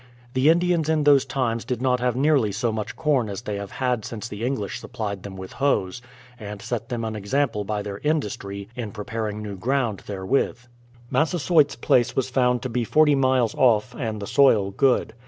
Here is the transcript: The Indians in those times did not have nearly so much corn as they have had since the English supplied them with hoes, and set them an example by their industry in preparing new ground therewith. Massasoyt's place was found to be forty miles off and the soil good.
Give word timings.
The 0.33 0.49
Indians 0.49 0.89
in 0.89 1.03
those 1.03 1.25
times 1.25 1.63
did 1.63 1.79
not 1.79 1.99
have 1.99 2.15
nearly 2.15 2.51
so 2.51 2.71
much 2.71 2.95
corn 2.95 3.29
as 3.29 3.43
they 3.43 3.57
have 3.57 3.73
had 3.73 4.03
since 4.03 4.27
the 4.27 4.43
English 4.43 4.79
supplied 4.79 5.21
them 5.21 5.37
with 5.37 5.51
hoes, 5.53 6.01
and 6.39 6.59
set 6.59 6.89
them 6.89 7.05
an 7.05 7.15
example 7.15 7.63
by 7.63 7.83
their 7.83 7.99
industry 7.99 8.67
in 8.75 8.93
preparing 8.93 9.43
new 9.43 9.55
ground 9.57 10.01
therewith. 10.07 10.57
Massasoyt's 11.11 11.75
place 11.75 12.15
was 12.15 12.31
found 12.31 12.63
to 12.63 12.67
be 12.69 12.83
forty 12.83 13.13
miles 13.13 13.53
off 13.53 13.93
and 13.93 14.19
the 14.19 14.25
soil 14.25 14.71
good. 14.71 15.13